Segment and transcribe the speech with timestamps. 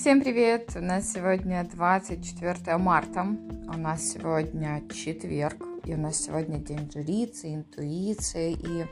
[0.00, 0.72] Всем привет!
[0.76, 3.20] У нас сегодня 24 марта.
[3.22, 5.62] У нас сегодня четверг.
[5.84, 8.52] И у нас сегодня день жрицы, интуиции.
[8.52, 8.86] И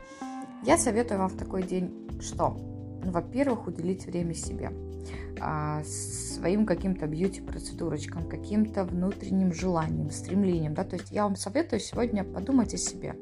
[0.63, 2.49] я советую вам в такой день что?
[3.03, 4.71] Ну, во-первых, уделить время себе
[5.41, 10.75] а, своим каким-то бьюти-процедурочкам, каким-то внутренним желанием, стремлением.
[10.75, 10.83] Да?
[10.83, 13.15] То есть я вам советую сегодня подумать о себе.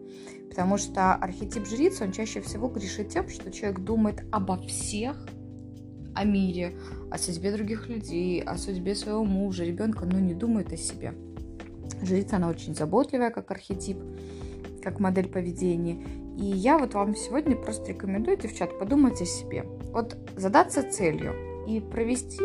[0.50, 5.26] Потому что архетип жрицы, он чаще всего грешит тем, что человек думает обо всех,
[6.18, 6.76] о мире,
[7.12, 11.14] о судьбе других людей, о судьбе своего мужа, ребенка, но не думает о себе.
[12.02, 13.98] Жрица, она очень заботливая, как архетип,
[14.84, 16.04] как модель поведения.
[16.38, 19.66] И я вот вам сегодня просто рекомендую, девчат, подумать о себе.
[19.92, 21.34] Вот задаться целью
[21.68, 22.44] и провести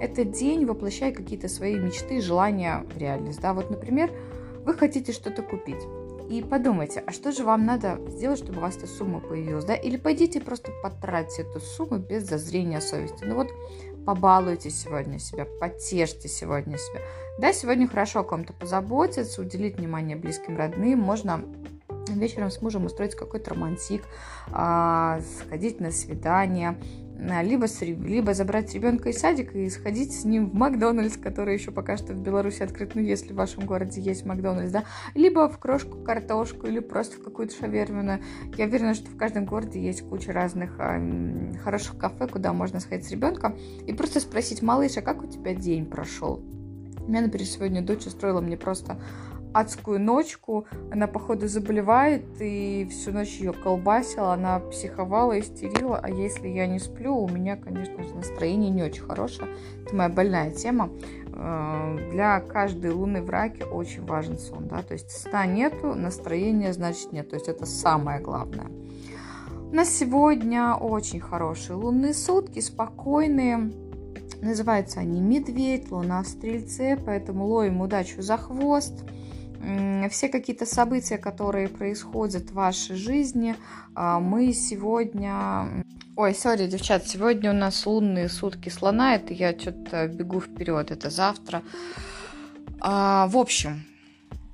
[0.00, 3.40] этот день, воплощая какие-то свои мечты, желания в реальность.
[3.40, 3.52] Да?
[3.54, 4.10] Вот, например,
[4.64, 5.82] вы хотите что-то купить.
[6.28, 9.74] И подумайте, а что же вам надо сделать, чтобы у вас эта сумма появилась, да?
[9.74, 13.24] Или пойдите просто потратьте эту сумму без зазрения совести.
[13.24, 13.48] Ну вот
[14.06, 17.00] побалуйте сегодня себя, потешьте сегодня себя.
[17.38, 20.98] Да, сегодня хорошо о ком-то позаботиться, уделить внимание близким, родным.
[20.98, 21.44] Можно
[22.08, 24.02] вечером с мужем устроить какой-то романтик,
[24.50, 26.78] а, сходить на свидание,
[27.18, 31.72] либо, с, либо забрать ребенка из садика и сходить с ним в Макдональдс, который еще
[31.72, 35.58] пока что в Беларуси открыт, ну, если в вашем городе есть Макдональдс, да, либо в
[35.58, 38.20] крошку картошку, или просто в какую-то шавермину.
[38.56, 43.06] Я уверена, что в каждом городе есть куча разных э, хороших кафе, куда можно сходить
[43.06, 46.42] с ребенком и просто спросить, малыш, а как у тебя день прошел?
[47.00, 49.00] У меня, например, сегодня дочь устроила мне просто
[49.54, 50.66] адскую ночку.
[50.90, 55.98] Она, походу, заболевает, и всю ночь ее колбасила, она психовала, истерила.
[56.02, 59.48] А если я не сплю, у меня, конечно настроение не очень хорошее.
[59.84, 60.90] Это моя больная тема.
[61.34, 64.68] Э, для каждой луны в раке очень важен сон.
[64.68, 64.82] Да?
[64.82, 67.30] То есть сна нету, настроения, значит, нет.
[67.30, 68.68] То есть это самое главное.
[69.70, 73.70] У нас сегодня очень хорошие лунные сутки, спокойные.
[74.42, 79.04] Называются они «Медведь», «Луна в Стрельце», поэтому ловим удачу за хвост–
[80.10, 83.56] все какие-то события, которые происходят в вашей жизни,
[83.94, 85.84] а, мы сегодня...
[86.16, 91.10] Ой, сори, девчат, сегодня у нас лунные сутки слона, это я что-то бегу вперед, это
[91.10, 91.62] завтра.
[92.80, 93.84] А, в общем,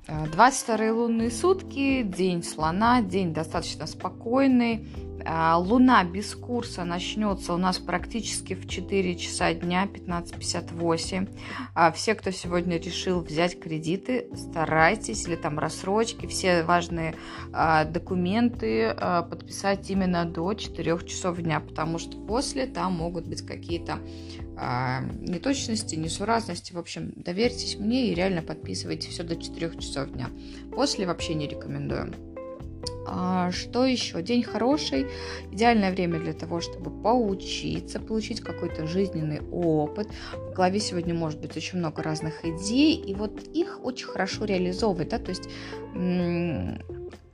[0.07, 4.87] 22 лунные сутки, день слона, день достаточно спокойный,
[5.27, 11.29] луна без курса начнется у нас практически в 4 часа дня, 15.58.
[11.73, 17.15] А, все, кто сегодня решил взять кредиты, старайтесь, или там рассрочки, все важные
[17.51, 23.99] а, документы подписать именно до 4 часов дня, потому что после там могут быть какие-то
[25.21, 26.71] неточности, несуразности.
[26.71, 30.29] В общем, доверьтесь мне и реально подписывайте все до 4 часов дня.
[30.71, 32.34] После вообще не рекомендую.
[33.05, 34.21] А, что еще?
[34.21, 35.07] День хороший,
[35.51, 40.07] идеальное время для того, чтобы поучиться, получить какой-то жизненный опыт.
[40.33, 45.09] В голове сегодня может быть очень много разных идей, и вот их очень хорошо реализовывать,
[45.09, 45.49] да, то есть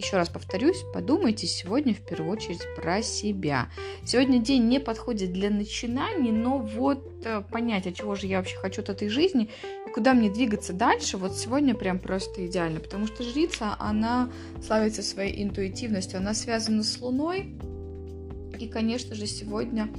[0.01, 3.69] еще раз повторюсь, подумайте сегодня в первую очередь про себя.
[4.03, 8.57] Сегодня день не подходит для начинаний, но вот э, понять, а чего же я вообще
[8.57, 9.49] хочу от этой жизни
[9.91, 14.29] куда мне двигаться дальше, вот сегодня прям просто идеально, потому что жрица, она
[14.65, 17.55] славится своей интуитивностью, она связана с Луной,
[18.59, 19.89] и, конечно же, сегодня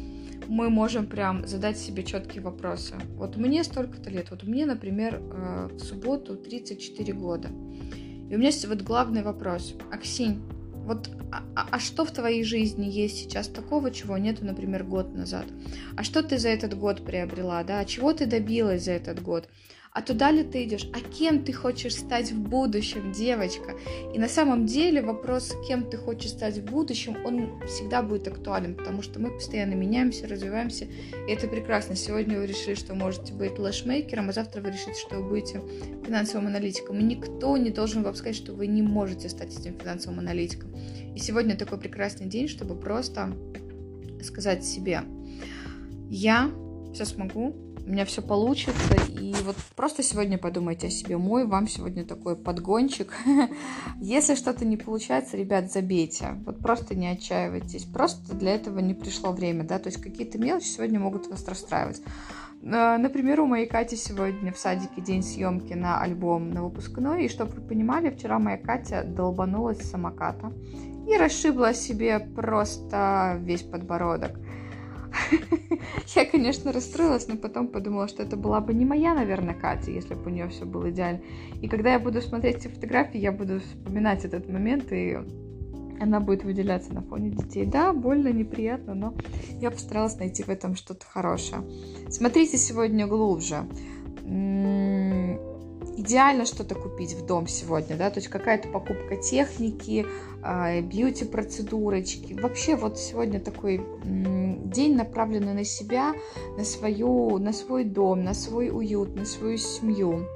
[0.48, 2.94] мы можем прям задать себе четкие вопросы.
[3.16, 7.48] Вот мне столько-то лет, вот мне, например, э, в субботу 34 года.
[7.48, 9.74] И у меня есть вот главный вопрос.
[9.90, 10.42] Аксинь,
[10.84, 15.14] вот а, а, а что в твоей жизни есть сейчас такого, чего нету, например, год
[15.14, 15.46] назад?
[15.96, 17.80] А что ты за этот год приобрела, да?
[17.80, 19.48] А чего ты добилась за этот год?
[19.94, 23.76] А туда ли ты идешь, а кем ты хочешь стать в будущем, девочка.
[24.14, 28.74] И на самом деле вопрос, кем ты хочешь стать в будущем, он всегда будет актуален,
[28.74, 31.94] потому что мы постоянно меняемся, развиваемся, и это прекрасно.
[31.94, 35.60] Сегодня вы решили, что можете быть лэшмейкером, а завтра вы решите, что вы будете
[36.06, 36.98] финансовым аналитиком.
[36.98, 40.74] И никто не должен вам сказать, что вы не можете стать этим финансовым аналитиком.
[41.14, 43.36] И сегодня такой прекрасный день, чтобы просто
[44.22, 45.02] сказать себе,
[46.08, 46.50] я
[46.94, 48.94] все смогу, у меня все получится.
[49.18, 51.16] И вот просто сегодня подумайте о себе.
[51.16, 53.12] Мой вам сегодня такой подгончик.
[54.00, 56.40] Если что-то не получается, ребят, забейте.
[56.46, 57.84] Вот просто не отчаивайтесь.
[57.84, 59.78] Просто для этого не пришло время, да.
[59.78, 62.02] То есть какие-то мелочи сегодня могут вас расстраивать.
[62.62, 67.24] Э, например, у моей Кати сегодня в садике день съемки на альбом на выпускной.
[67.24, 70.52] И чтобы вы понимали, вчера моя Катя долбанулась с самоката
[71.08, 74.38] и расшибла себе просто весь подбородок.
[76.14, 80.14] Я, конечно, расстроилась, но потом подумала, что это была бы не моя, наверное, Катя, если
[80.14, 81.20] бы у нее все было идеально.
[81.60, 85.18] И когда я буду смотреть эти фотографии, я буду вспоминать этот момент и
[86.00, 87.64] она будет выделяться на фоне детей.
[87.64, 89.14] Да, больно, неприятно, но
[89.60, 91.62] я постаралась найти в этом что-то хорошее.
[92.10, 93.64] Смотрите сегодня глубже.
[96.02, 100.04] Идеально что-то купить в дом сегодня, да, то есть какая-то покупка техники,
[100.42, 102.32] а, бьюти-процедурочки.
[102.32, 106.12] Вообще вот сегодня такой день, направленный на себя,
[106.58, 110.26] на, свою, на свой дом, на свой уют, на свою семью.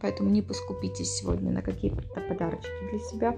[0.00, 3.36] Поэтому не поскупитесь сегодня на какие-то подарочки для себя.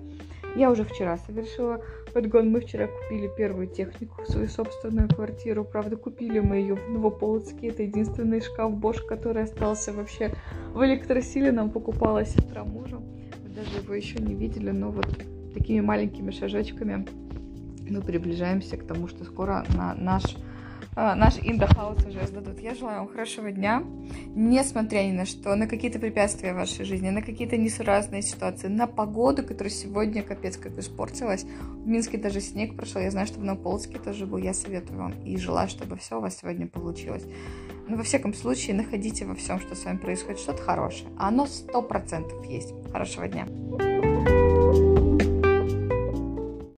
[0.54, 1.80] Я уже вчера совершила
[2.12, 2.50] подгон.
[2.50, 5.64] Мы вчера купили первую технику в свою собственную квартиру.
[5.64, 7.68] Правда, купили мы ее в Новополоцке.
[7.68, 10.34] Это единственный шкаф Bosch, который остался вообще
[10.74, 11.52] в электросиле.
[11.52, 12.98] Нам покупала сестра мужа.
[12.98, 15.06] Мы даже его еще не видели, но вот
[15.54, 17.06] такими маленькими шажочками
[17.88, 20.36] мы приближаемся к тому, что скоро на наш
[20.96, 22.60] наш индохаус уже сдадут.
[22.60, 23.82] Я желаю вам хорошего дня,
[24.34, 28.86] несмотря ни на что, на какие-то препятствия в вашей жизни, на какие-то несуразные ситуации, на
[28.86, 31.44] погоду, которая сегодня капец как испортилась.
[31.44, 34.38] В Минске даже снег прошел, я знаю, что в Новополоцке тоже был.
[34.38, 37.24] Я советую вам и желаю, чтобы все у вас сегодня получилось.
[37.88, 41.10] Но во всяком случае, находите во всем, что с вами происходит, что-то хорошее.
[41.18, 42.72] А оно сто процентов есть.
[42.92, 43.46] Хорошего дня.